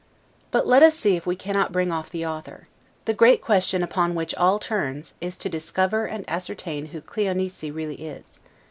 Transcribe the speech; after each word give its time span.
But 0.49 0.65
let 0.65 0.81
us 0.81 0.95
see 0.97 1.15
if 1.15 1.27
we 1.27 1.35
cannot 1.35 1.71
bring 1.71 1.91
off 1.91 2.09
the 2.09 2.25
author. 2.25 2.67
The 3.05 3.13
great 3.13 3.39
question 3.39 3.83
upon 3.83 4.15
which 4.15 4.33
all 4.33 4.57
turns, 4.57 5.13
is 5.21 5.37
to 5.37 5.47
discover 5.47 6.07
and 6.07 6.25
ascertain 6.27 6.87
who 6.87 7.01
Cleonice 7.01 7.61
really 7.71 8.01
is. 8.03 8.39